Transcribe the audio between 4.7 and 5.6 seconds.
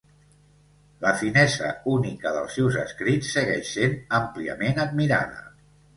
admirada.